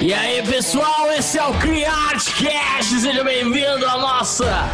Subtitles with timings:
[0.00, 4.70] E aí, pessoal, esse é o CriArtCast, seja bem-vindo à nossa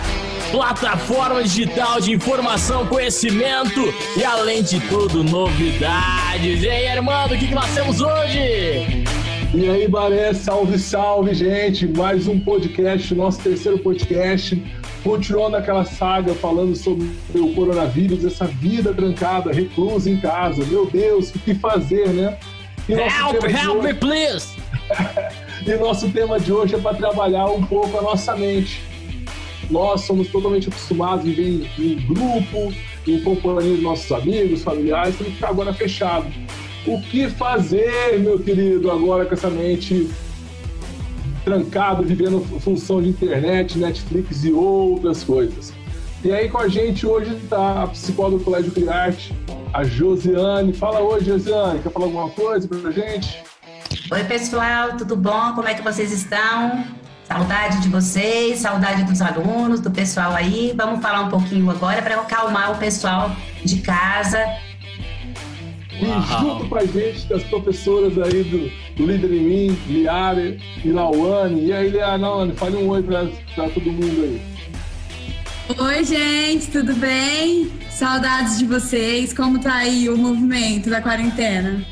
[0.51, 3.81] plataforma digital de informação, conhecimento
[4.17, 6.63] e, além de tudo, novidades.
[6.63, 9.05] E aí, Armando, o que, que nós temos hoje?
[9.55, 11.87] E aí, Baré, salve, salve, gente!
[11.87, 14.61] Mais um podcast, nosso terceiro podcast.
[15.05, 20.65] Continuando aquela saga falando sobre o coronavírus, essa vida trancada, reclusa em casa.
[20.67, 22.37] Meu Deus, o que fazer, né?
[22.89, 23.87] help, help hoje...
[23.87, 24.62] me, please!
[25.67, 28.83] e nosso tema de hoje é para trabalhar um pouco a nossa mente.
[29.71, 32.73] Nós somos totalmente acostumados a viver em, grupo,
[33.07, 36.27] em companhia dos nossos amigos, familiares, temos que ficar agora fechado.
[36.87, 40.11] O que fazer, meu querido, agora com essa mente
[41.45, 45.73] trancado, vivendo função de internet, Netflix e outras coisas?
[46.25, 49.35] E aí com a gente hoje está a psicóloga do Colégio Criarte,
[49.73, 50.73] a Josiane.
[50.73, 53.43] Fala oi, Josiane, quer falar alguma coisa pra gente?
[54.13, 55.55] Oi, pessoal, tudo bom?
[55.55, 56.85] Como é que vocês estão?
[57.25, 60.75] Saudade de vocês, saudade dos alunos, do pessoal aí.
[60.77, 64.39] Vamos falar um pouquinho agora para acalmar o pessoal de casa.
[65.93, 70.93] E junto com a gente, as professoras aí do, do Líder em Mim, Liara e
[70.93, 71.69] Lauane.
[71.69, 73.25] E aí, Liane, fale um oi para
[73.71, 74.43] todo mundo aí.
[75.79, 77.73] Oi, gente, tudo bem?
[77.89, 79.33] Saudades de vocês.
[79.33, 81.92] Como tá aí o movimento da quarentena?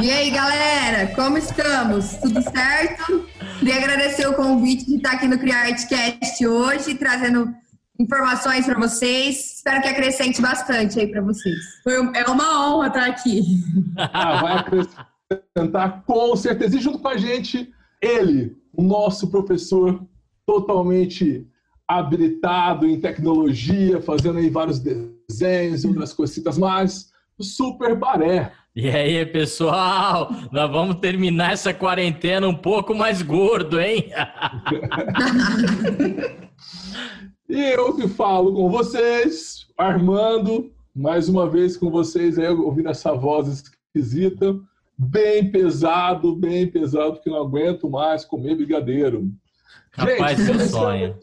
[0.00, 2.16] E aí, galera, como estamos?
[2.18, 3.26] Tudo certo?
[3.58, 7.52] Queria agradecer o convite de estar aqui no CriArtCast hoje, trazendo
[7.98, 9.56] informações para vocês.
[9.56, 11.56] Espero que acrescente bastante aí para vocês.
[12.14, 13.42] É uma honra estar aqui.
[13.96, 16.76] Ah, vai acrescentar com certeza.
[16.76, 20.06] E junto com a gente, ele, o nosso professor
[20.46, 21.48] totalmente
[21.88, 28.52] habilitado em tecnologia, fazendo aí vários desenhos e outras coisitas mais, o Super Baré.
[28.76, 34.10] E aí, pessoal, nós vamos terminar essa quarentena um pouco mais gordo, hein?
[37.48, 43.14] e eu que falo com vocês, Armando, mais uma vez com vocês aí, ouvindo essa
[43.14, 43.62] voz
[43.94, 44.58] esquisita,
[44.98, 49.30] bem pesado, bem pesado, porque não aguento mais comer brigadeiro.
[49.92, 51.16] Rapaz, Gente, seu sonho.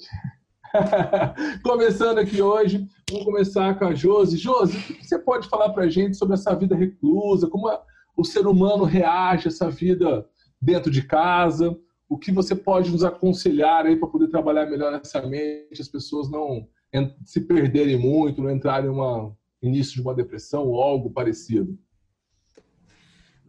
[1.63, 4.37] Começando aqui hoje, vamos começar com a Josi.
[4.37, 7.49] Josi, o que você pode falar para a gente sobre essa vida reclusa?
[7.49, 7.69] Como
[8.15, 10.25] o ser humano reage a essa vida
[10.61, 11.75] dentro de casa?
[12.07, 16.29] O que você pode nos aconselhar aí para poder trabalhar melhor nessa mente, as pessoas
[16.29, 16.67] não
[17.25, 21.77] se perderem muito, não entrarem no início de uma depressão ou algo parecido?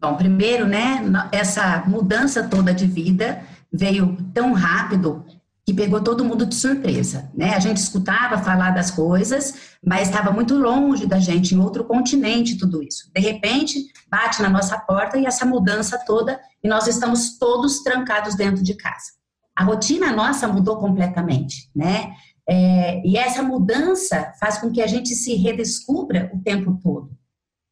[0.00, 1.00] Bom, primeiro, né,
[1.31, 5.25] essa mudança toda de vida veio tão rápido
[5.65, 7.55] que pegou todo mundo de surpresa, né?
[7.55, 12.59] A gente escutava falar das coisas, mas estava muito longe da gente, em outro continente,
[12.59, 13.11] tudo isso.
[13.15, 18.34] De repente, bate na nossa porta e essa mudança toda, e nós estamos todos trancados
[18.34, 19.12] dentro de casa.
[19.56, 22.12] A rotina nossa mudou completamente, né?
[22.49, 27.11] É, e essa mudança faz com que a gente se redescubra o tempo todo.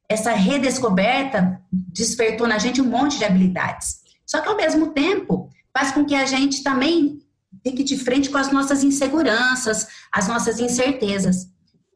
[0.09, 4.01] Essa redescoberta despertou na gente um monte de habilidades.
[4.25, 7.19] Só que, ao mesmo tempo, faz com que a gente também
[7.63, 11.49] fique de frente com as nossas inseguranças, as nossas incertezas.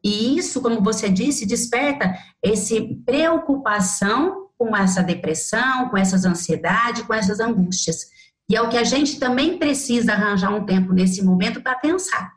[0.03, 7.13] E isso, como você disse, desperta esse preocupação com essa depressão, com essas ansiedades, com
[7.13, 8.05] essas angústias.
[8.49, 12.33] E é o que a gente também precisa arranjar um tempo nesse momento para pensar.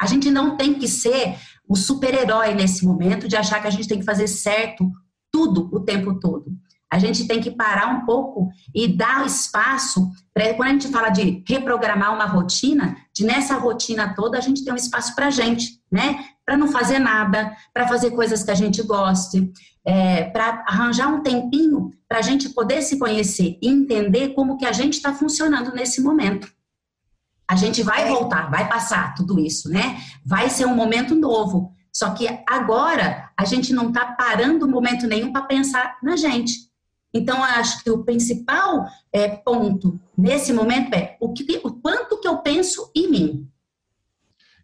[0.00, 1.38] A gente não tem que ser
[1.68, 4.90] o super-herói nesse momento de achar que a gente tem que fazer certo
[5.32, 6.53] tudo o tempo todo.
[6.94, 11.08] A gente tem que parar um pouco e dar espaço para quando a gente fala
[11.08, 15.30] de reprogramar uma rotina, de nessa rotina toda a gente ter um espaço para a
[15.30, 16.24] gente, né?
[16.46, 19.52] Para não fazer nada, para fazer coisas que a gente goste,
[19.84, 24.64] é, para arranjar um tempinho para a gente poder se conhecer e entender como que
[24.64, 26.48] a gente está funcionando nesse momento.
[27.50, 30.00] A gente vai voltar, vai passar tudo isso, né?
[30.24, 31.72] Vai ser um momento novo.
[31.92, 36.72] Só que agora a gente não está parando momento nenhum para pensar na gente.
[37.14, 42.26] Então, acho que o principal é, ponto nesse momento é o, que, o quanto que
[42.26, 43.48] eu penso em mim.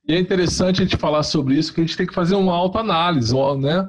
[0.07, 2.53] E é interessante a gente falar sobre isso, que a gente tem que fazer uma
[2.53, 3.89] autoanálise, né?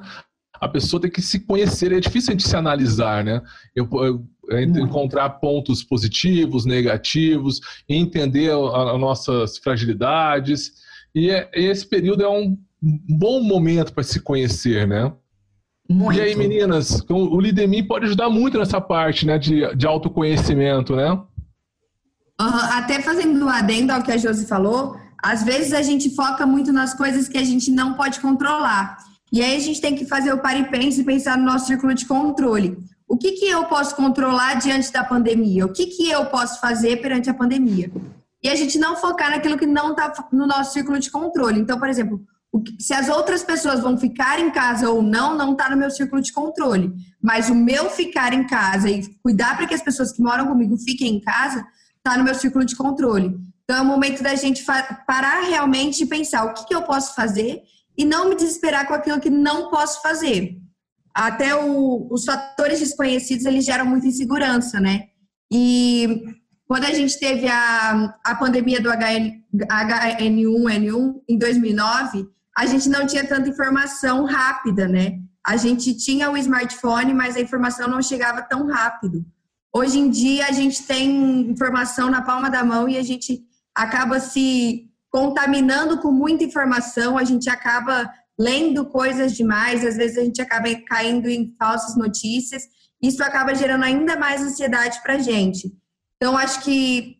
[0.60, 3.42] A pessoa tem que se conhecer, é difícil a gente se analisar, né?
[3.74, 10.74] Eu, eu, eu encontrar pontos positivos, negativos, entender as nossas fragilidades.
[11.12, 15.12] E é, esse período é um bom momento para se conhecer, né?
[15.88, 16.18] Muito.
[16.18, 21.10] E aí, meninas, o Lidemi pode ajudar muito nessa parte né, de, de autoconhecimento, né?
[21.10, 21.26] Uhum.
[22.38, 26.72] Até fazendo um adendo ao que a Josi falou, às vezes a gente foca muito
[26.72, 28.98] nas coisas que a gente não pode controlar.
[29.32, 31.66] E aí a gente tem que fazer o pare e pense e pensar no nosso
[31.66, 32.76] círculo de controle.
[33.06, 35.66] o que, que eu posso controlar diante da pandemia?
[35.66, 37.90] O que, que eu posso fazer perante a pandemia?
[38.42, 41.60] E a gente não focar naquilo que não está no nosso círculo de controle.
[41.60, 42.20] Então, por exemplo,
[42.78, 46.20] se as outras pessoas vão ficar em casa ou não, não está no meu círculo
[46.20, 46.92] de controle.
[47.20, 50.76] Mas o meu ficar em casa e cuidar para que as pessoas que moram comigo
[50.76, 51.66] fiquem em casa,
[51.96, 53.38] está no meu círculo de controle.
[53.64, 54.64] Então é o momento da gente
[55.06, 57.62] parar realmente e pensar o que, que eu posso fazer
[57.96, 60.58] e não me desesperar com aquilo que não posso fazer.
[61.14, 65.08] Até o, os fatores desconhecidos eles geram muita insegurança, né?
[65.50, 66.22] E
[66.66, 72.26] quando a gente teve a, a pandemia do HN, HN1N1 em 2009,
[72.56, 75.18] a gente não tinha tanta informação rápida, né?
[75.44, 79.24] A gente tinha o smartphone, mas a informação não chegava tão rápido.
[79.74, 83.42] Hoje em dia, a gente tem informação na palma da mão e a gente
[83.74, 90.22] acaba se contaminando com muita informação, a gente acaba lendo coisas demais, às vezes a
[90.22, 92.62] gente acaba caindo em falsas notícias,
[93.02, 95.72] isso acaba gerando ainda mais ansiedade para a gente.
[96.16, 97.16] Então, acho que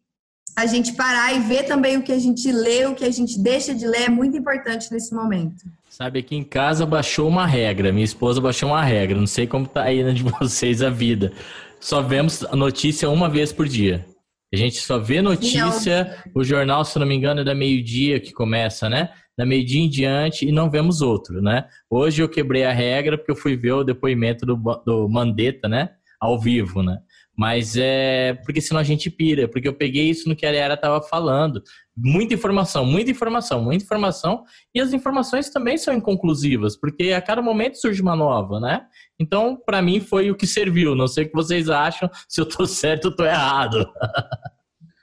[0.57, 3.39] a gente parar e ver também o que a gente lê, o que a gente
[3.39, 5.65] deixa de ler é muito importante nesse momento.
[5.89, 9.67] Sabe, aqui em casa baixou uma regra, minha esposa baixou uma regra, não sei como
[9.67, 11.33] tá aí de vocês a vida.
[11.81, 14.07] Só vemos a notícia uma vez por dia.
[14.53, 18.33] A gente só vê notícia, o jornal, se não me engano, é da meio-dia que
[18.33, 19.09] começa, né?
[19.37, 21.65] Da meio-dia em diante e não vemos outro, né?
[21.89, 25.91] Hoje eu quebrei a regra porque eu fui ver o depoimento do, do Mandetta, né?
[26.21, 26.99] Ao vivo, né?
[27.37, 30.75] Mas é porque senão a gente pira, porque eu peguei isso no que a Ariara
[30.75, 31.63] estava falando.
[31.97, 34.45] Muita informação, muita informação, muita informação,
[34.75, 38.83] e as informações também são inconclusivas, porque a cada momento surge uma nova, né?
[39.19, 40.95] Então, para mim, foi o que serviu.
[40.95, 43.87] Não sei o que vocês acham, se eu estou certo ou estou errado.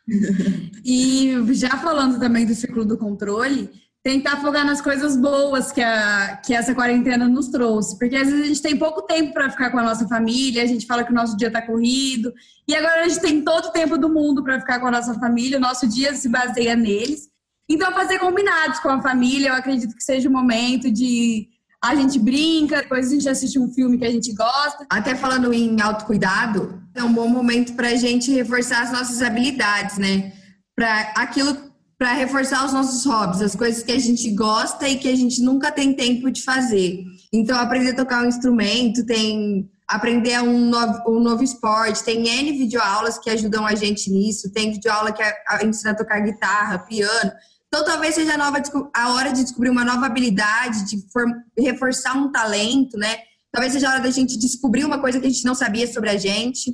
[0.86, 3.70] e já falando também do ciclo do controle,
[4.04, 7.98] tentar focar nas coisas boas que, a, que essa quarentena nos trouxe.
[7.98, 10.68] Porque às vezes a gente tem pouco tempo para ficar com a nossa família, a
[10.68, 12.34] gente fala que o nosso dia está corrido,
[12.68, 15.14] e agora a gente tem todo o tempo do mundo para ficar com a nossa
[15.16, 17.28] família, o nosso dia se baseia neles.
[17.68, 21.48] Então, fazer combinados com a família, eu acredito que seja o momento de
[21.82, 24.86] a gente brinca, depois a gente assiste um filme que a gente gosta.
[24.90, 29.98] Até falando em autocuidado, é um bom momento para a gente reforçar as nossas habilidades,
[29.98, 30.34] né?
[30.76, 31.69] Para aquilo
[32.00, 35.42] para reforçar os nossos hobbies, as coisas que a gente gosta e que a gente
[35.42, 37.04] nunca tem tempo de fazer.
[37.32, 42.58] Então, aprender a tocar um instrumento, tem aprender um novo, um novo esporte, tem N
[42.58, 45.22] videoaulas que ajudam a gente nisso, tem videoaula que
[45.66, 47.32] ensina a tocar guitarra, piano.
[47.68, 48.62] Então, talvez seja a, nova,
[48.96, 51.26] a hora de descobrir uma nova habilidade, de for,
[51.58, 53.18] reforçar um talento, né?
[53.52, 56.10] Talvez seja a hora da gente descobrir uma coisa que a gente não sabia sobre
[56.10, 56.74] a gente.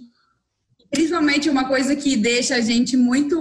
[0.92, 3.39] Principalmente uma coisa que deixa a gente muito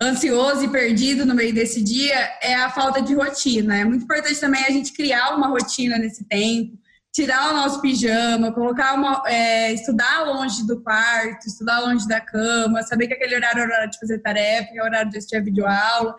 [0.00, 3.76] ansioso e perdido no meio desse dia é a falta de rotina.
[3.76, 6.78] É muito importante também a gente criar uma rotina nesse tempo,
[7.12, 12.82] tirar o nosso pijama, colocar uma, é, estudar longe do quarto, estudar longe da cama,
[12.82, 16.14] saber que aquele horário é horário de fazer tarefa, é horário de assistir a videoaula,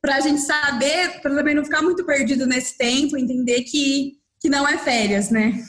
[0.00, 4.48] para a gente saber, para também não ficar muito perdido nesse tempo, entender que que
[4.48, 5.62] não é férias, né?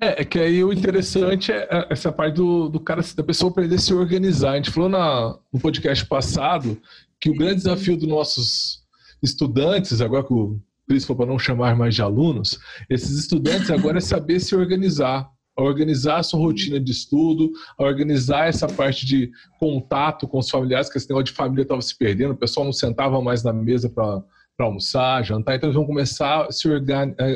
[0.00, 3.50] É, é que aí o interessante é, é essa parte do, do cara, da pessoa
[3.50, 4.52] aprender a se organizar.
[4.52, 6.80] A gente falou na, no podcast passado
[7.20, 8.82] que o grande desafio dos nossos
[9.22, 10.58] estudantes, agora que o
[10.88, 12.58] Cris falou para não chamar mais de alunos,
[12.88, 18.66] esses estudantes agora é saber se organizar, organizar a sua rotina de estudo, organizar essa
[18.66, 22.36] parte de contato com os familiares, que esse negócio de família estava se perdendo, o
[22.36, 24.22] pessoal não sentava mais na mesa para
[24.60, 26.68] para almoçar, jantar, então eles vão começar a se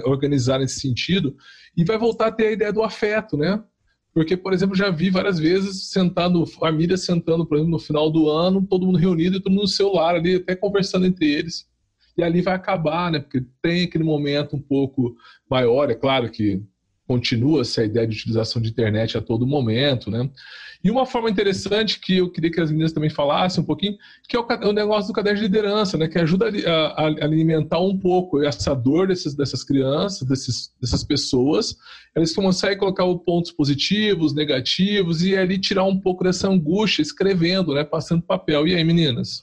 [0.05, 1.35] organizar nesse sentido
[1.75, 3.65] e vai voltar a ter a ideia do afeto, né?
[4.13, 8.29] Porque, por exemplo, já vi várias vezes sentando, família sentando, por exemplo, no final do
[8.29, 11.67] ano, todo mundo reunido e todo mundo no celular ali, até conversando entre eles.
[12.15, 13.21] E ali vai acabar, né?
[13.21, 15.17] Porque tem aquele momento um pouco
[15.51, 16.63] maior, é claro que
[17.07, 20.29] continua essa ideia de utilização de internet a todo momento, né?
[20.83, 23.97] E uma forma interessante que eu queria que as meninas também falassem um pouquinho,
[24.29, 26.07] que é o, o negócio do caderno de liderança, né?
[26.07, 31.75] Que ajuda a, a, alimentar um pouco essa dor desses, dessas crianças, desses, dessas pessoas.
[32.15, 37.83] Eles conseguem colocar pontos positivos, negativos e ali tirar um pouco dessa angústia escrevendo, né?
[37.83, 38.69] Passando papel.
[38.69, 39.43] E aí, meninas?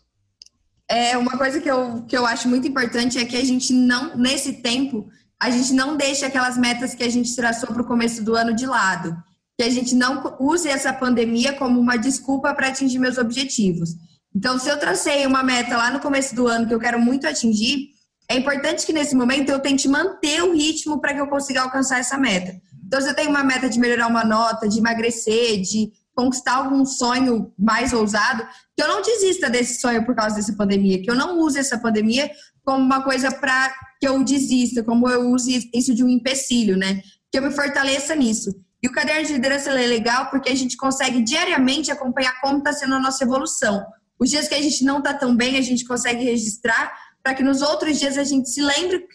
[0.88, 4.16] É, uma coisa que eu, que eu acho muito importante é que a gente não,
[4.16, 5.10] nesse tempo,
[5.42, 8.54] a gente não deixe aquelas metas que a gente traçou para o começo do ano
[8.54, 9.18] de lado.
[9.58, 13.90] Que a gente não use essa pandemia como uma desculpa para atingir meus objetivos.
[14.36, 17.26] Então, se eu tracei uma meta lá no começo do ano que eu quero muito
[17.26, 17.90] atingir,
[18.30, 22.00] é importante que nesse momento eu tente manter o ritmo para que eu consiga alcançar
[22.00, 22.56] essa meta.
[22.86, 26.86] Então, se eu tenho uma meta de melhorar uma nota, de emagrecer, de conquistar algum
[26.86, 31.16] sonho mais ousado, que eu não desista desse sonho por causa dessa pandemia, que eu
[31.16, 32.30] não use essa pandemia
[32.64, 37.02] como uma coisa para que eu desista, como eu use isso de um empecilho, né?
[37.32, 38.52] Que eu me fortaleça nisso.
[38.84, 42.74] E o caderno de liderança é legal porque a gente consegue diariamente acompanhar como está
[42.74, 43.86] sendo a nossa evolução.
[44.20, 46.92] Os dias que a gente não está tão bem, a gente consegue registrar
[47.24, 49.08] para que nos outros dias a gente se lembre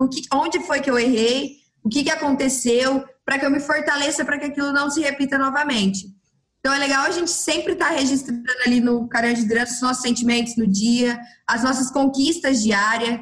[0.00, 3.60] o que, onde foi que eu errei, o que, que aconteceu, para que eu me
[3.60, 6.15] fortaleça para que aquilo não se repita novamente.
[6.66, 9.80] Então é legal a gente sempre estar tá registrando ali no caderno de liderança os
[9.82, 13.20] nossos sentimentos no dia, as nossas conquistas diárias,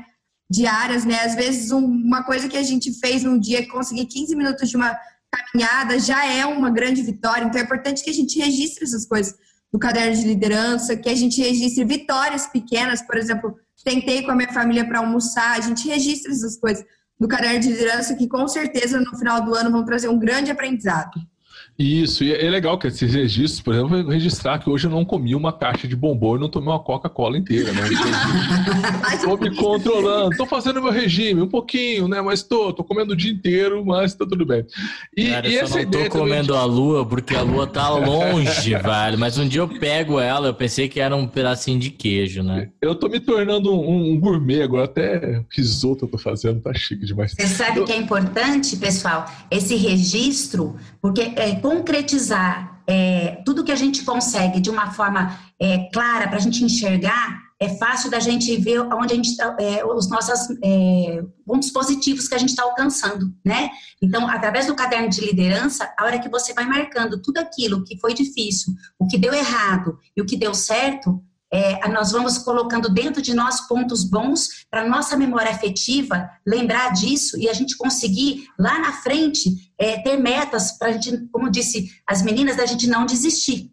[0.50, 1.20] diárias, né?
[1.20, 4.98] Às vezes uma coisa que a gente fez num dia, conseguir 15 minutos de uma
[5.30, 7.44] caminhada já é uma grande vitória.
[7.44, 9.34] Então é importante que a gente registre essas coisas
[9.70, 14.34] no caderno de liderança, que a gente registre vitórias pequenas, por exemplo, tentei com a
[14.34, 16.82] minha família para almoçar, a gente registra essas coisas
[17.20, 20.50] no caderno de liderança que com certeza no final do ano vão trazer um grande
[20.50, 21.20] aprendizado.
[21.76, 25.34] Isso, e é legal que esses registros, por exemplo, registrar que hoje eu não comi
[25.34, 27.82] uma caixa de bombom e não tomei uma Coca-Cola inteira, né?
[29.12, 32.20] Estou me controlando, estou fazendo meu regime, um pouquinho, né?
[32.20, 34.64] Mas estou, estou comendo o dia inteiro, mas está tudo bem.
[35.16, 36.58] E, Cara, e eu só não estou comendo de...
[36.58, 39.18] a lua porque a lua tá longe, velho.
[39.18, 42.68] Mas um dia eu pego ela, eu pensei que era um pedacinho de queijo, né?
[42.80, 47.06] Eu estou me tornando um, um, gourmet agora, até risoto eu tô fazendo, tá chique
[47.06, 47.32] demais.
[47.32, 49.26] Você sabe o que é importante, pessoal?
[49.50, 55.88] Esse registro, porque é, concretizar é, tudo que a gente consegue de uma forma é,
[55.90, 59.82] clara para a gente enxergar, é fácil da gente ver onde a gente tá, é,
[59.82, 63.70] os nossos é, pontos positivos que a gente está alcançando, né?
[64.02, 67.98] Então, através do caderno de liderança, a hora que você vai marcando tudo aquilo que
[67.98, 71.18] foi difícil, o que deu errado e o que deu certo,
[71.54, 77.38] é, nós vamos colocando dentro de nós pontos bons para nossa memória afetiva lembrar disso
[77.38, 81.92] e a gente conseguir lá na frente é, ter metas para a gente, como disse
[82.04, 83.70] as meninas, da gente não desistir.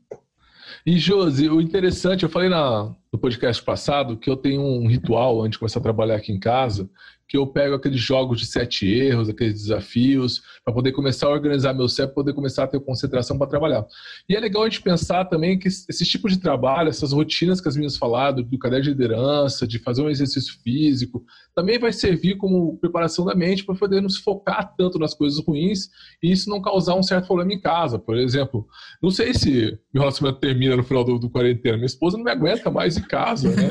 [0.85, 5.41] E Josi, o interessante, eu falei na, no podcast passado que eu tenho um ritual
[5.41, 6.87] antes de começar a trabalhar aqui em casa,
[7.31, 11.73] que eu pego aqueles jogos de sete erros, aqueles desafios, para poder começar a organizar
[11.73, 13.85] meu cérebro, poder começar a ter concentração para trabalhar.
[14.27, 17.69] E é legal a gente pensar também que esse tipo de trabalho, essas rotinas que
[17.69, 21.23] as meninas falaram, do caderno de liderança, de fazer um exercício físico,
[21.55, 25.39] também vai servir como preparação da mente para poder não se focar tanto nas coisas
[25.39, 25.87] ruins
[26.21, 27.97] e isso não causar um certo problema em casa.
[27.97, 28.67] Por exemplo,
[29.01, 32.31] não sei se meu relacionamento termina no final do, do quarentena, minha esposa não me
[32.31, 33.69] aguenta mais em casa, né?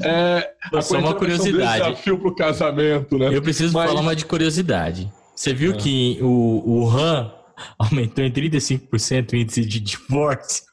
[0.72, 1.84] é, Só uma curiosidade.
[1.84, 3.34] Desafio pro casamento, né?
[3.34, 3.90] Eu preciso Mas...
[3.90, 5.12] falar uma de curiosidade.
[5.34, 5.76] Você viu é.
[5.76, 7.32] que o, o RAM
[7.78, 10.67] aumentou em 35% o índice de divórcio?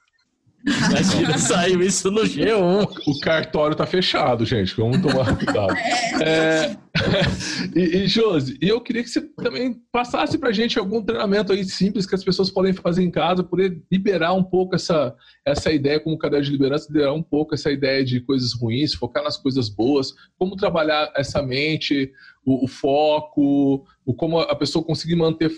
[0.66, 2.88] Imagina, saiu isso no G1.
[3.06, 4.76] O cartório tá fechado, gente.
[4.76, 5.76] Vamos tomar cuidado.
[6.24, 6.76] É,
[7.76, 12.08] e, e Josi, eu queria que você também passasse pra gente algum treinamento aí simples
[12.08, 15.14] que as pessoas podem fazer em casa, poder liberar um pouco essa,
[15.46, 19.24] essa ideia, como cadeia de liderança, liberar um pouco essa ideia de coisas ruins, focar
[19.24, 22.12] nas coisas boas, como trabalhar essa mente,
[22.44, 25.52] o, o foco, o como a pessoa conseguir manter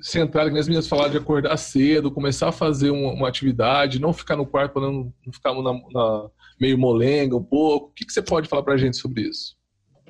[0.00, 4.12] centrada, que as meninas falaram de acordar cedo, começar a fazer uma, uma atividade, não
[4.12, 6.26] ficar no quarto para não, não ficar na, na,
[6.60, 7.88] meio molenga um pouco.
[7.88, 9.56] O que, que você pode falar para a gente sobre isso?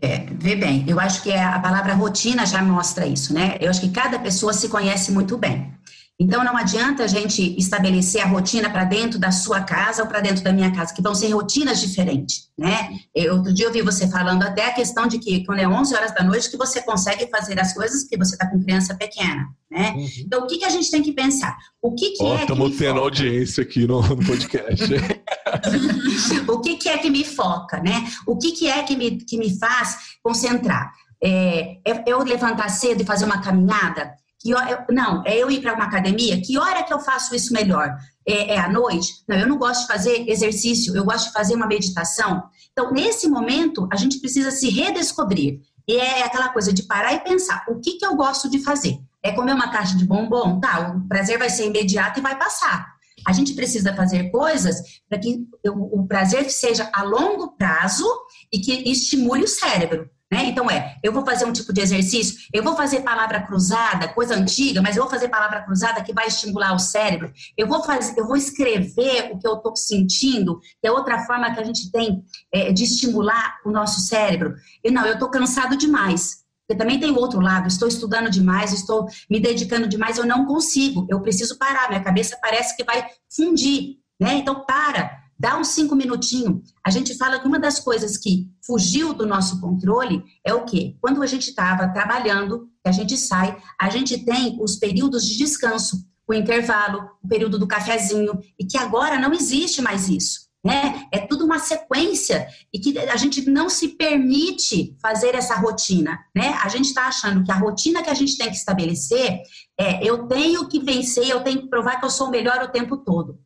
[0.00, 3.56] É, vê bem, eu acho que a palavra rotina já mostra isso, né?
[3.60, 5.75] Eu acho que cada pessoa se conhece muito bem.
[6.20, 10.18] Então, não adianta a gente estabelecer a rotina para dentro da sua casa ou para
[10.18, 12.98] dentro da minha casa, que vão ser rotinas diferentes, né?
[13.14, 15.94] Eu, outro dia eu ouvi você falando até a questão de que quando é 11
[15.94, 19.46] horas da noite que você consegue fazer as coisas porque você está com criança pequena,
[19.70, 19.92] né?
[19.92, 20.08] Uhum.
[20.18, 21.56] Então, o que, que a gente tem que pensar?
[21.80, 23.00] O que, que oh, é Estamos tendo foca?
[23.00, 24.84] audiência aqui no, no podcast.
[26.50, 28.10] o que, que é que me foca, né?
[28.26, 30.92] O que, que é que me, que me faz concentrar?
[31.22, 34.18] É, é eu levantar cedo e fazer uma caminhada?
[34.40, 34.52] Que,
[34.92, 36.40] não, é eu ir para uma academia?
[36.40, 37.97] Que hora que eu faço isso melhor?
[38.26, 39.25] É, é à noite?
[39.28, 42.45] Não, eu não gosto de fazer exercício, eu gosto de fazer uma meditação.
[42.73, 45.61] Então, nesse momento, a gente precisa se redescobrir.
[45.88, 48.99] E é aquela coisa de parar e pensar: o que, que eu gosto de fazer?
[49.23, 50.61] É comer uma caixa de bombom?
[50.61, 52.87] Tá, o prazer vai ser imediato e vai passar.
[53.26, 58.07] A gente precisa fazer coisas para que o prazer seja a longo prazo
[58.52, 60.09] e que estimule o cérebro.
[60.30, 60.44] Né?
[60.44, 64.35] Então é, eu vou fazer um tipo de exercício, eu vou fazer palavra cruzada, coisa
[64.35, 67.32] antiga, mas eu vou fazer palavra cruzada que vai estimular o cérebro.
[67.56, 71.52] Eu vou fazer, eu vou escrever o que eu estou sentindo, que é outra forma
[71.54, 74.54] que a gente tem é, de estimular o nosso cérebro.
[74.85, 76.47] E não, eu estou cansado demais.
[76.68, 80.44] Eu também tem o outro lado, estou estudando demais, estou me dedicando demais, eu não
[80.44, 84.35] consigo, eu preciso parar, minha cabeça parece que vai fundir, né?
[84.35, 86.75] Então para Dá uns cinco minutinhos.
[86.85, 90.97] A gente fala que uma das coisas que fugiu do nosso controle é o quê?
[91.00, 96.04] Quando a gente estava trabalhando, a gente sai, a gente tem os períodos de descanso,
[96.26, 100.49] o intervalo, o período do cafezinho, e que agora não existe mais isso.
[100.64, 101.07] né?
[101.12, 106.59] É tudo uma sequência e que a gente não se permite fazer essa rotina, né?
[106.62, 109.40] A gente está achando que a rotina que a gente tem que estabelecer
[109.78, 112.97] é eu tenho que vencer, eu tenho que provar que eu sou melhor o tempo
[112.99, 113.38] todo.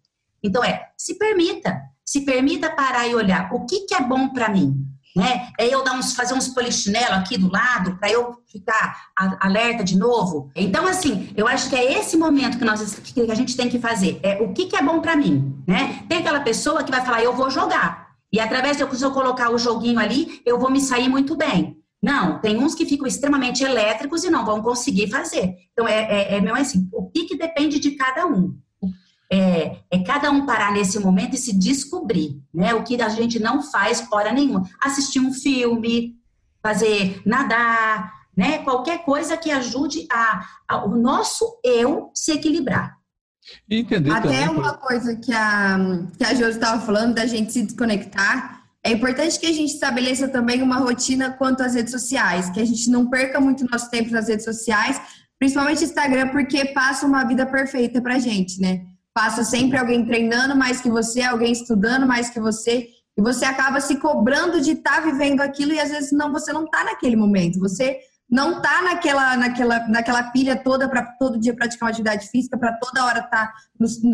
[0.43, 4.49] Então é, se permita, se permita parar e olhar o que, que é bom para
[4.49, 4.75] mim,
[5.15, 5.51] né?
[5.59, 9.97] É eu dar uns, fazer uns polichinelo aqui do lado para eu ficar alerta de
[9.97, 10.51] novo.
[10.57, 13.79] Então, assim, eu acho que é esse momento que, nós, que a gente tem que
[13.79, 14.19] fazer.
[14.23, 16.05] É o que, que é bom para mim, né?
[16.09, 18.13] Tem aquela pessoa que vai falar, eu vou jogar.
[18.33, 21.77] E através de eu colocar o joguinho ali, eu vou me sair muito bem.
[22.03, 25.55] Não, tem uns que ficam extremamente elétricos e não vão conseguir fazer.
[25.73, 28.59] Então, é, é, é mesmo assim, o que, que depende de cada um
[29.33, 32.75] é, é, cada um parar nesse momento e se descobrir, né?
[32.75, 34.69] O que a gente não faz hora nenhuma.
[34.79, 36.15] Assistir um filme,
[36.62, 38.59] fazer nadar, né?
[38.59, 42.99] Qualquer coisa que ajude a, a o nosso eu se equilibrar.
[43.69, 45.79] Entender Até também, uma coisa que a,
[46.19, 50.29] que a Josi estava falando, da gente se desconectar, é importante que a gente estabeleça
[50.29, 54.11] também uma rotina quanto às redes sociais, que a gente não perca muito nosso tempo
[54.11, 55.01] nas redes sociais,
[55.39, 58.92] principalmente Instagram, porque passa uma vida perfeita pra gente, né?
[59.14, 63.81] Passa sempre alguém treinando mais que você, alguém estudando mais que você, e você acaba
[63.81, 67.16] se cobrando de estar tá vivendo aquilo e às vezes não você não está naquele
[67.16, 67.99] momento, você
[68.33, 72.73] não está naquela, naquela, naquela pilha toda para todo dia praticar uma atividade física, para
[72.78, 73.54] toda hora estar tá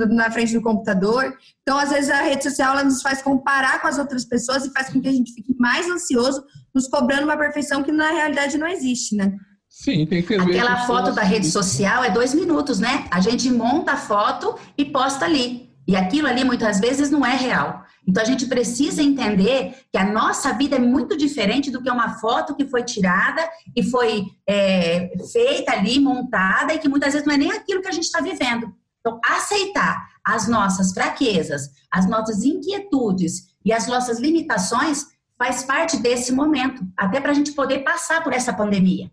[0.08, 1.32] na frente do computador.
[1.62, 4.72] Então, às vezes, a rede social ela nos faz comparar com as outras pessoas e
[4.72, 8.58] faz com que a gente fique mais ansioso, nos cobrando uma perfeição que na realidade
[8.58, 9.32] não existe, né?
[9.80, 10.58] Sim, tem que ver.
[10.58, 13.06] Aquela foto da rede social é dois minutos, né?
[13.12, 15.70] A gente monta a foto e posta ali.
[15.86, 17.84] E aquilo ali muitas vezes não é real.
[18.04, 22.18] Então a gente precisa entender que a nossa vida é muito diferente do que uma
[22.18, 27.34] foto que foi tirada e foi é, feita ali, montada, e que muitas vezes não
[27.34, 28.74] é nem aquilo que a gente está vivendo.
[28.98, 35.06] Então, aceitar as nossas fraquezas, as nossas inquietudes e as nossas limitações
[35.38, 39.08] faz parte desse momento, até para a gente poder passar por essa pandemia.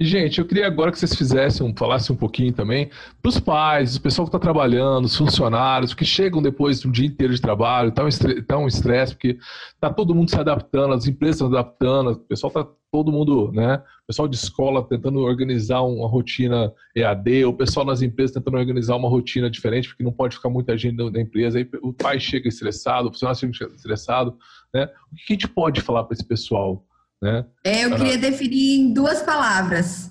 [0.00, 2.90] Gente, eu queria agora que vocês fizessem, falassem um pouquinho também
[3.22, 6.90] para os pais, o pessoal que está trabalhando, os funcionários que chegam depois de um
[6.90, 9.38] dia inteiro de trabalho, tão estresse, porque
[9.72, 13.76] está todo mundo se adaptando, as empresas adaptando, o pessoal está todo mundo, né?
[14.02, 18.96] O pessoal de escola tentando organizar uma rotina EAD, o pessoal nas empresas tentando organizar
[18.96, 21.58] uma rotina diferente, porque não pode ficar muita gente na empresa.
[21.58, 24.36] Aí o pai chega estressado, o funcionário chega estressado,
[24.72, 24.90] né?
[25.12, 26.84] O que a gente pode falar para esse pessoal?
[27.24, 27.42] Né?
[27.64, 30.10] É, eu queria definir em duas palavras: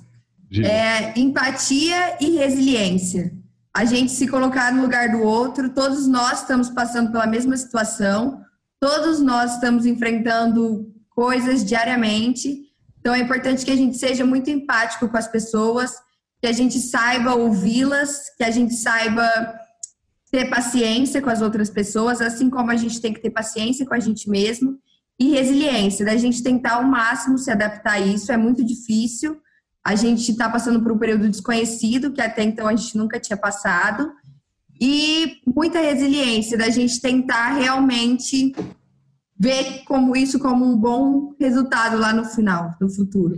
[0.65, 3.31] é, empatia e resiliência.
[3.71, 8.41] A gente se colocar no lugar do outro, todos nós estamos passando pela mesma situação,
[8.79, 12.63] todos nós estamos enfrentando coisas diariamente.
[12.99, 15.91] Então é importante que a gente seja muito empático com as pessoas,
[16.41, 19.29] que a gente saiba ouvi-las, que a gente saiba
[20.31, 23.93] ter paciência com as outras pessoas, assim como a gente tem que ter paciência com
[23.93, 24.79] a gente mesmo
[25.19, 29.39] e resiliência, da gente tentar ao máximo se adaptar a isso, é muito difícil.
[29.83, 33.37] A gente está passando por um período desconhecido, que até então a gente nunca tinha
[33.37, 34.11] passado,
[34.79, 38.53] e muita resiliência, da gente tentar realmente
[39.37, 43.37] ver como isso como um bom resultado lá no final, no futuro.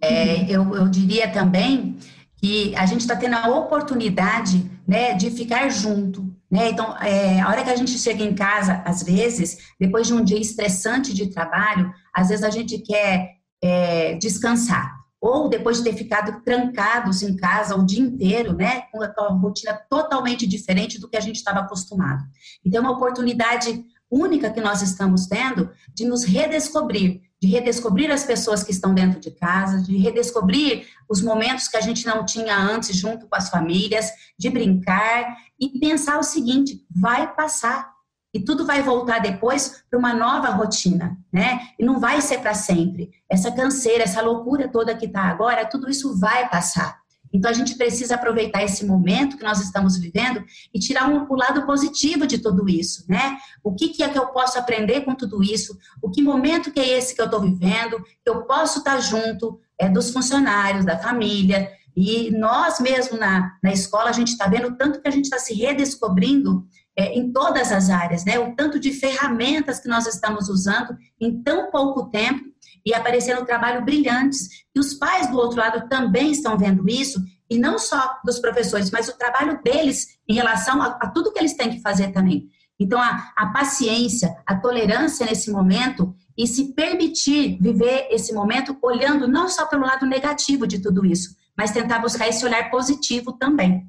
[0.00, 1.96] É, eu, eu diria também
[2.36, 6.70] que a gente está tendo a oportunidade né, de ficar junto, né?
[6.70, 10.24] Então, é, a hora que a gente chega em casa, às vezes, depois de um
[10.24, 14.96] dia estressante de trabalho, às vezes a gente quer é, descansar.
[15.20, 18.82] Ou depois de ter ficado trancados em casa o dia inteiro, né?
[18.92, 22.24] Com uma rotina totalmente diferente do que a gente estava acostumado.
[22.64, 28.24] Então, é uma oportunidade única que nós estamos tendo de nos redescobrir, de redescobrir as
[28.24, 32.56] pessoas que estão dentro de casa, de redescobrir os momentos que a gente não tinha
[32.56, 37.96] antes junto com as famílias, de brincar e pensar o seguinte: vai passar.
[38.34, 41.70] E tudo vai voltar depois para uma nova rotina, né?
[41.78, 43.10] E não vai ser para sempre.
[43.28, 47.00] Essa canseira, essa loucura toda que está agora, tudo isso vai passar.
[47.32, 51.34] Então a gente precisa aproveitar esse momento que nós estamos vivendo e tirar um, o
[51.34, 53.36] lado positivo de tudo isso, né?
[53.62, 55.76] O que, que, é que eu posso aprender com tudo isso?
[56.02, 58.02] O que momento que é esse que eu estou vivendo?
[58.24, 61.70] Eu posso estar junto é, dos funcionários, da família.
[61.96, 65.38] E nós mesmo na, na escola a gente está vendo tanto que a gente está
[65.38, 68.38] se redescobrindo é, em todas as áreas, né?
[68.38, 72.47] O tanto de ferramentas que nós estamos usando em tão pouco tempo
[72.88, 74.64] e apareceram trabalho brilhantes.
[74.74, 78.90] E os pais do outro lado também estão vendo isso, e não só dos professores,
[78.90, 82.48] mas o trabalho deles em relação a, a tudo que eles têm que fazer também.
[82.80, 89.28] Então, a, a paciência, a tolerância nesse momento e se permitir viver esse momento olhando
[89.28, 93.86] não só pelo lado negativo de tudo isso, mas tentar buscar esse olhar positivo também.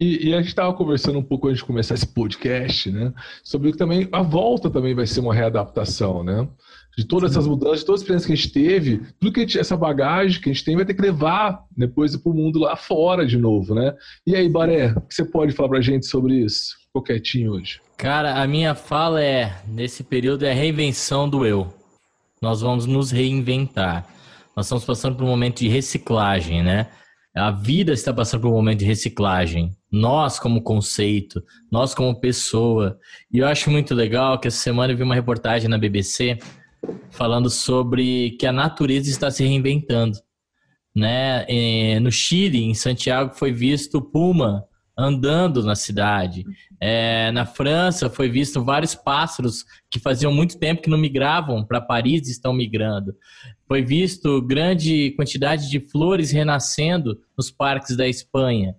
[0.00, 3.14] E, e, a gente estava conversando um pouco antes de começar esse podcast, né?
[3.42, 6.46] Sobre também a volta também vai ser uma readaptação, né?
[6.96, 9.58] De todas essas mudanças, de todas as experiências que a gente teve, tudo que gente,
[9.58, 12.74] essa bagagem que a gente tem vai ter que levar depois para o mundo lá
[12.74, 13.94] fora de novo, né?
[14.26, 16.74] E aí, Baré, o que você pode falar para a gente sobre isso?
[16.86, 17.80] Ficou quietinho hoje.
[17.98, 21.72] Cara, a minha fala é: nesse período é a reinvenção do eu.
[22.40, 24.06] Nós vamos nos reinventar.
[24.56, 26.88] Nós estamos passando por um momento de reciclagem, né?
[27.34, 29.76] A vida está passando por um momento de reciclagem.
[29.92, 32.98] Nós, como conceito, nós, como pessoa.
[33.30, 36.38] E eu acho muito legal que essa semana eu vi uma reportagem na BBC
[37.10, 40.18] falando sobre que a natureza está se reinventando.
[40.94, 41.98] Né?
[42.00, 44.64] No Chile, em Santiago, foi visto puma
[44.98, 46.44] andando na cidade.
[46.80, 51.80] É, na França foi visto vários pássaros que faziam muito tempo que não migravam para
[51.80, 53.14] Paris e estão migrando.
[53.68, 58.74] Foi visto grande quantidade de flores renascendo nos parques da Espanha.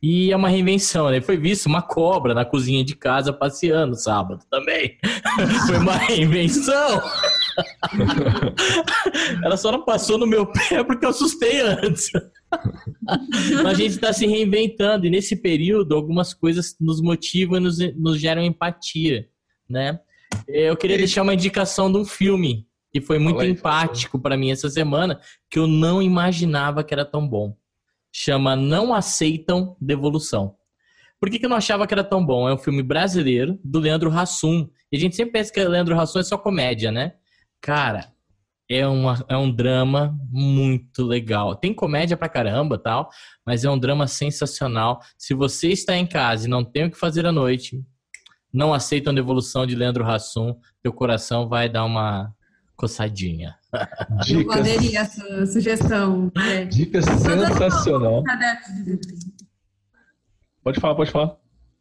[0.00, 1.20] E é uma reinvenção, né?
[1.20, 4.96] Foi visto uma cobra na cozinha de casa passeando sábado também.
[5.66, 7.02] Foi uma reinvenção.
[9.42, 12.10] Ela só não passou no meu pé porque eu assustei antes.
[13.56, 17.78] Mas a gente está se reinventando e nesse período algumas coisas nos motivam e nos,
[17.96, 19.26] nos geram empatia,
[19.68, 19.98] né?
[20.46, 24.70] Eu queria deixar uma indicação de um filme que foi muito empático para mim essa
[24.70, 27.54] semana, que eu não imaginava que era tão bom.
[28.12, 30.56] Chama Não Aceitam Devolução.
[31.20, 32.48] Por que, que eu não achava que era tão bom?
[32.48, 34.68] É um filme brasileiro, do Leandro Hassum.
[34.90, 37.14] E a gente sempre pensa que Leandro Hassum é só comédia, né?
[37.60, 38.12] Cara,
[38.70, 41.56] é, uma, é um drama muito legal.
[41.56, 43.10] Tem comédia pra caramba tal,
[43.44, 45.00] mas é um drama sensacional.
[45.16, 47.82] Se você está em casa e não tem o que fazer à noite,
[48.52, 52.32] não aceitam devolução de Leandro Hassum, teu coração vai dar uma
[52.76, 53.57] coçadinha.
[54.24, 54.30] Dicas.
[54.30, 56.32] Eu poderia essa sugestão.
[56.36, 56.64] É.
[56.64, 58.24] Dicas sensacional.
[60.62, 61.36] Pode falar, pode falar.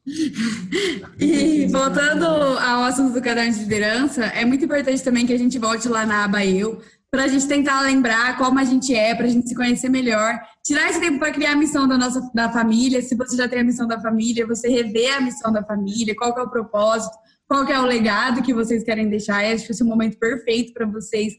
[1.20, 5.58] E voltando ao assunto do caderno de liderança, é muito importante também que a gente
[5.58, 9.26] volte lá na aba Eu, para a gente tentar lembrar como a gente é, para
[9.26, 10.40] a gente se conhecer melhor.
[10.64, 13.02] Tirar esse tempo para criar a missão da nossa da família.
[13.02, 16.38] Se você já tem a missão da família, você rever a missão da família, qual
[16.38, 17.16] é o propósito,
[17.48, 19.44] qual é o legado que vocês querem deixar.
[19.44, 21.34] Eu acho que esse é o momento perfeito para vocês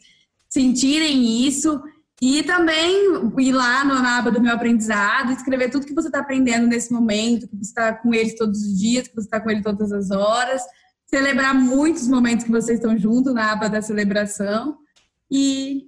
[0.49, 1.81] sentirem isso
[2.21, 6.67] e também ir lá na aba do meu aprendizado, escrever tudo que você está aprendendo
[6.67, 9.63] nesse momento, que você está com eles todos os dias, que você está com ele
[9.63, 10.63] todas as horas.
[11.07, 14.77] Celebrar muitos momentos que vocês estão juntos na aba da celebração.
[15.31, 15.87] E,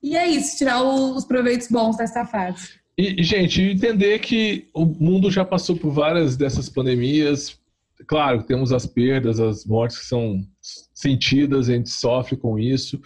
[0.00, 2.80] e é isso, tirar os proveitos bons dessa fase.
[2.96, 7.58] E, gente, entender que o mundo já passou por várias dessas pandemias.
[8.06, 10.46] Claro, temos as perdas, as mortes que são
[10.94, 13.00] sentidas, a gente sofre com isso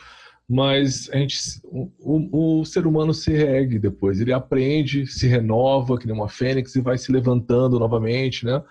[0.48, 6.06] mas a gente, o, o, ser humano se reergue depois, ele aprende, se renova, que
[6.06, 8.62] nem uma fênix, e vai se levantando novamente, né?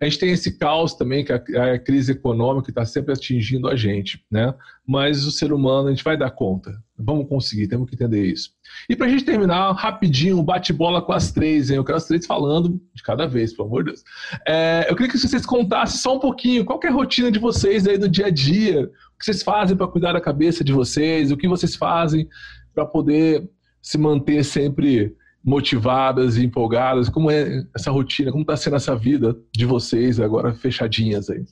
[0.00, 3.76] A gente tem esse caos também, que a, a crise econômica está sempre atingindo a
[3.76, 4.54] gente, né?
[4.86, 6.82] Mas o ser humano, a gente vai dar conta.
[7.02, 8.50] Vamos conseguir, temos que entender isso.
[8.88, 11.76] E para a gente terminar, rapidinho, bate-bola com as três, hein?
[11.76, 14.04] Eu quero as três falando de cada vez, pelo amor de Deus.
[14.46, 17.86] É, eu queria que vocês contassem só um pouquinho qual é a rotina de vocês
[17.86, 18.86] aí do dia a dia,
[19.18, 22.28] que vocês fazem para cuidar da cabeça de vocês, o que vocês fazem
[22.74, 23.48] para poder
[23.82, 27.08] se manter sempre motivadas e empolgadas?
[27.08, 28.30] Como é essa rotina?
[28.30, 31.44] Como está sendo essa vida de vocês agora fechadinhas aí?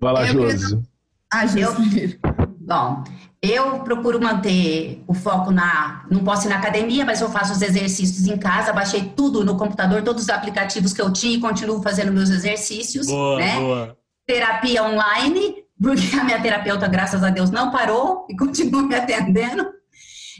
[0.00, 0.82] Vai lá, Josi.
[1.32, 1.74] Ah, eu...
[2.66, 3.04] Bom,
[3.50, 6.06] eu procuro manter o foco na.
[6.10, 8.72] Não posso ir na academia, mas eu faço os exercícios em casa.
[8.72, 13.06] Baixei tudo no computador, todos os aplicativos que eu tinha e continuo fazendo meus exercícios.
[13.06, 13.56] Boa, né?
[13.56, 13.98] boa.
[14.26, 19.66] Terapia online, porque a minha terapeuta, graças a Deus, não parou e continua me atendendo.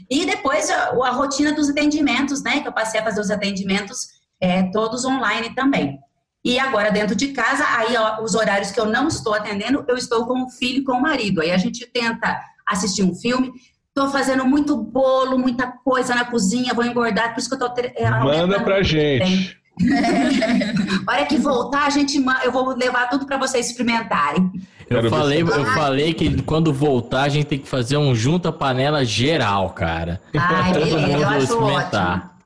[0.09, 2.61] E depois a, a rotina dos atendimentos, né?
[2.61, 4.07] Que eu passei a fazer os atendimentos
[4.41, 5.99] é, todos online também.
[6.43, 9.97] E agora, dentro de casa, aí ó, os horários que eu não estou atendendo, eu
[9.97, 11.41] estou com o filho e com o marido.
[11.41, 13.51] Aí a gente tenta assistir um filme.
[13.87, 17.83] Estou fazendo muito bolo, muita coisa na cozinha, vou engordar, por isso que eu estou.
[17.95, 19.57] É, Manda pra gente.
[19.63, 19.67] É.
[21.07, 24.51] Hora que voltar, a gente, eu vou levar tudo para vocês experimentarem.
[24.89, 29.03] Eu falei, eu falei que quando voltar a gente tem que fazer um junta panela
[29.03, 30.21] geral, cara.
[30.35, 32.17] Ai, beleza, eu acho experimentar.
[32.17, 32.36] ótimo.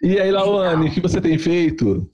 [0.00, 2.08] E aí, Lawane, o que você tem feito?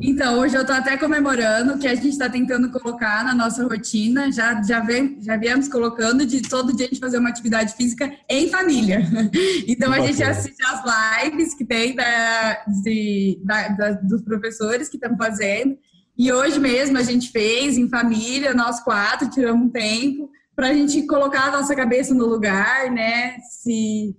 [0.00, 4.32] Então, hoje eu estou até comemorando que a gente está tentando colocar na nossa rotina,
[4.32, 8.10] já, já, vem, já viemos colocando de todo dia a gente fazer uma atividade física
[8.28, 9.02] em família.
[9.68, 10.82] Então, a gente assiste as
[11.22, 15.76] lives que tem da, de, da, da, dos professores que estão fazendo.
[16.16, 20.72] E hoje mesmo a gente fez em família, nós quatro, tiramos um tempo para a
[20.72, 23.36] gente colocar a nossa cabeça no lugar, né?
[23.40, 24.16] Se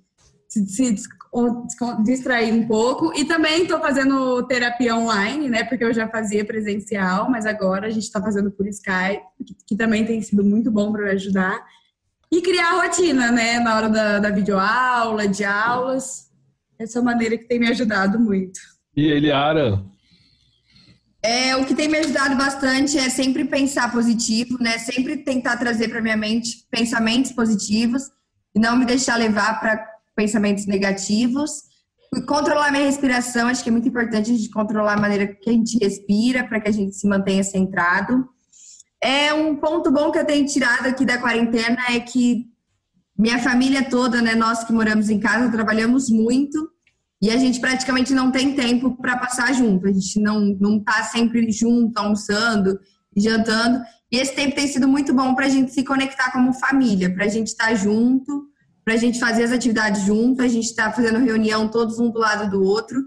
[0.49, 0.83] se, se
[2.03, 3.13] distrair um pouco.
[3.15, 5.63] E também estou fazendo terapia online, né?
[5.63, 9.75] Porque eu já fazia presencial, mas agora a gente está fazendo por Skype, que, que,
[9.75, 11.63] também tem sido muito bom para me ajudar.
[12.31, 13.59] E criar rotina, né?
[13.59, 16.29] Na hora da, da videoaula, de aulas.
[16.77, 18.59] Essa é uma maneira que tem me ajudado muito.
[18.95, 19.83] E Eliara?
[21.21, 24.77] É, o que tem me ajudado bastante é sempre pensar positivo, né?
[24.77, 28.03] Sempre tentar trazer para minha mente pensamentos positivos
[28.55, 29.88] e não me deixar levar para
[30.19, 31.63] pensamentos negativos.
[32.27, 35.53] Controlar minha respiração, acho que é muito importante a gente controlar a maneira que a
[35.53, 38.27] gente respira para que a gente se mantenha centrado.
[39.01, 42.47] É um ponto bom que eu tenho tirado aqui da quarentena é que
[43.17, 46.69] minha família toda, né, nós que moramos em casa, trabalhamos muito
[47.21, 49.87] e a gente praticamente não tem tempo para passar junto.
[49.87, 52.77] A gente não não tá sempre junto, almoçando,
[53.15, 53.81] jantando.
[54.11, 57.23] E esse tempo tem sido muito bom para a gente se conectar como família, para
[57.23, 58.48] a gente estar tá junto
[58.89, 60.41] para a gente fazer as atividades junto.
[60.41, 62.97] A gente está fazendo reunião todos um do lado do outro.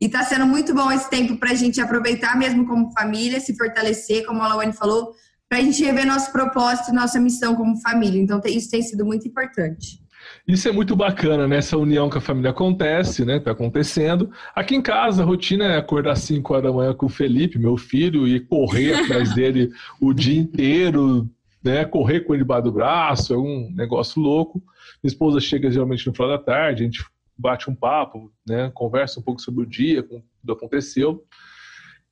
[0.00, 3.56] E está sendo muito bom esse tempo para a gente aproveitar mesmo como família, se
[3.56, 5.12] fortalecer, como a Lawane falou,
[5.48, 8.20] para a gente rever nosso propósito, nossa missão como família.
[8.20, 10.00] Então, isso tem sido muito importante.
[10.48, 11.58] Isso é muito bacana, né?
[11.58, 13.38] Essa união que a família acontece, né?
[13.38, 14.32] Tá acontecendo.
[14.52, 17.56] Aqui em casa, a rotina é acordar às 5 horas da manhã com o Felipe,
[17.56, 21.30] meu filho, e correr atrás dele o dia inteiro,
[21.62, 21.84] né?
[21.84, 24.60] Correr com ele debaixo do braço, é um negócio louco.
[25.02, 27.04] Minha esposa chega geralmente no final da tarde, a gente
[27.36, 28.70] bate um papo, né?
[28.74, 31.24] Conversa um pouco sobre o dia, como tudo aconteceu.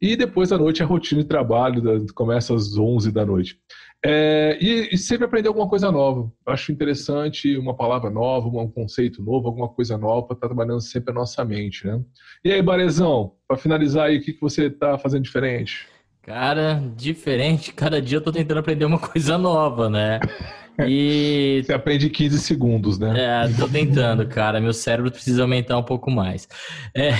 [0.01, 3.59] E depois da noite a rotina de trabalho começa às 11 da noite.
[4.05, 6.33] É, e, e, sempre aprender alguma coisa nova.
[6.46, 10.55] Eu acho interessante uma palavra nova, um conceito novo, alguma coisa nova para estar tá
[10.55, 12.01] trabalhando sempre a nossa mente, né?
[12.44, 15.88] E aí, Barezão, para finalizar aí, o que, que você está fazendo diferente?
[16.22, 17.72] Cara, diferente.
[17.72, 20.20] Cada dia eu tô tentando aprender uma coisa nova, né?
[20.86, 21.62] E...
[21.66, 23.44] Você aprende 15 segundos, né?
[23.44, 24.60] É, tô tentando, cara.
[24.60, 26.48] Meu cérebro precisa aumentar um pouco mais.
[26.94, 27.12] É...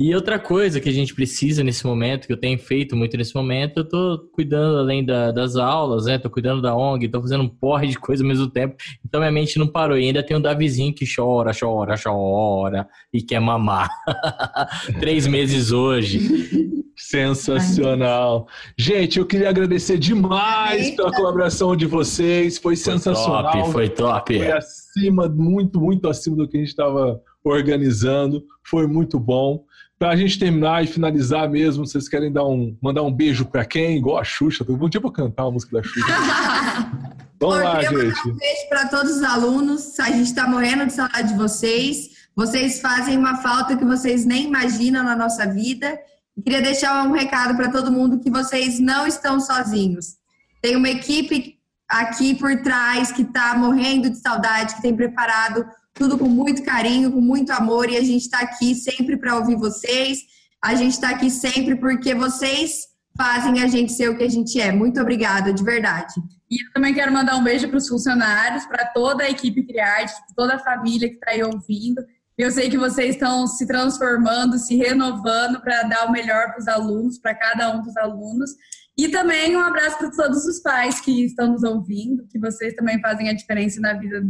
[0.00, 3.34] E outra coisa que a gente precisa nesse momento, que eu tenho feito muito nesse
[3.34, 6.18] momento, eu tô cuidando além da, das aulas, né?
[6.18, 8.76] Tô cuidando da ONG, tô fazendo um porre de coisa ao mesmo tempo.
[9.04, 9.98] Então minha mente não parou.
[9.98, 13.90] E ainda tem o Davizinho que chora, chora, chora e quer mamar.
[14.98, 16.70] Três meses hoje.
[16.96, 18.48] Sensacional.
[18.78, 22.56] Gente, eu queria agradecer demais pela colaboração de vocês.
[22.56, 23.52] Foi, foi sensacional.
[23.52, 24.38] Top, foi top.
[24.38, 28.42] Foi acima, muito, muito acima do que a gente estava organizando.
[28.64, 29.64] Foi muito bom.
[30.00, 33.66] Para a gente terminar e finalizar mesmo, vocês querem dar um, mandar um beijo para
[33.66, 33.98] quem?
[33.98, 34.64] Igual a Xuxa.
[34.66, 36.06] Um dia para cantar a música da Xuxa.
[37.38, 38.28] Vamos Pô, lá, gente.
[38.28, 40.00] Um beijo para todos os alunos.
[40.00, 42.12] A gente está morrendo de saudade de vocês.
[42.34, 46.00] Vocês fazem uma falta que vocês nem imaginam na nossa vida.
[46.34, 50.14] E queria deixar um recado para todo mundo que vocês não estão sozinhos.
[50.62, 55.62] Tem uma equipe aqui por trás que está morrendo de saudade, que tem preparado
[56.00, 59.54] tudo com muito carinho, com muito amor, e a gente está aqui sempre para ouvir
[59.54, 60.20] vocês.
[60.64, 64.58] A gente está aqui sempre porque vocês fazem a gente ser o que a gente
[64.58, 64.72] é.
[64.72, 66.14] Muito obrigada, de verdade.
[66.50, 70.14] E eu também quero mandar um beijo para os funcionários, para toda a equipe Criarte,
[70.34, 72.02] toda a família que está aí ouvindo.
[72.38, 76.66] Eu sei que vocês estão se transformando, se renovando para dar o melhor para os
[76.66, 78.52] alunos, para cada um dos alunos.
[78.96, 82.98] E também um abraço para todos os pais que estão nos ouvindo, que vocês também
[83.02, 84.22] fazem a diferença na vida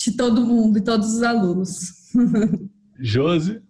[0.00, 2.10] de todo mundo e todos os alunos.
[2.98, 3.62] Josi?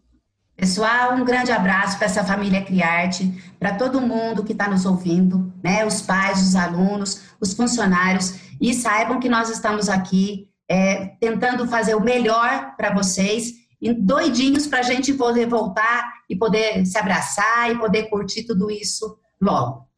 [0.56, 5.52] Pessoal, um grande abraço para essa família Criarte, para todo mundo que está nos ouvindo,
[5.62, 5.84] né?
[5.84, 11.96] Os pais, os alunos, os funcionários, e saibam que nós estamos aqui é, tentando fazer
[11.96, 17.72] o melhor para vocês e doidinhos para a gente poder voltar e poder se abraçar
[17.72, 19.88] e poder curtir tudo isso logo.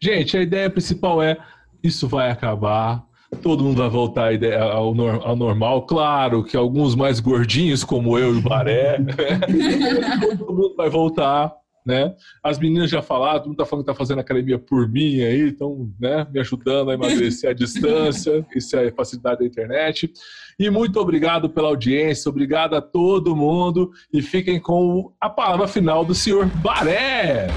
[0.00, 1.36] Gente, a ideia principal é
[1.82, 3.04] isso vai acabar,
[3.40, 5.82] todo mundo vai voltar ao, ao normal.
[5.82, 8.98] Claro que alguns mais gordinhos, como eu e o Baré,
[10.38, 11.52] todo mundo vai voltar.
[11.84, 12.14] Né?
[12.44, 15.48] As meninas já falaram, todo mundo tá falando que tá fazendo academia por mim aí,
[15.48, 20.12] estão né, me ajudando a emagrecer à distância, isso é facilidade da internet.
[20.60, 26.04] E muito obrigado pela audiência, obrigado a todo mundo e fiquem com a palavra final
[26.04, 27.48] do senhor Baré.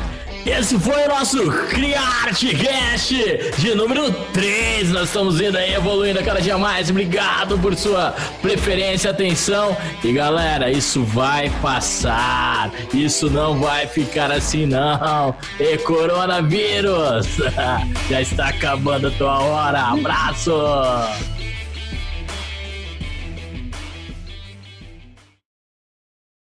[0.45, 3.15] Esse foi o nosso CriArteCast
[3.57, 4.91] de número 3.
[4.91, 6.91] Nós estamos indo aí evoluindo cada dia mais.
[6.91, 9.75] Obrigado por sua preferência, atenção.
[10.03, 12.71] E galera, isso vai passar.
[12.93, 15.35] Isso não vai ficar assim, não.
[15.59, 17.27] E coronavírus,
[18.07, 19.81] já está acabando a tua hora.
[19.81, 20.51] Abraço!